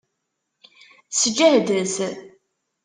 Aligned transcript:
Sǧehdet! 1.11 1.95